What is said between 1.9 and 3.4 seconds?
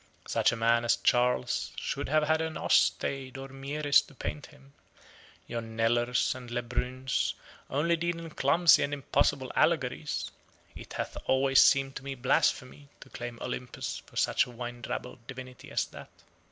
have had an Ostade